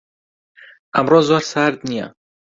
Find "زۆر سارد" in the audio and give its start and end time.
1.27-1.79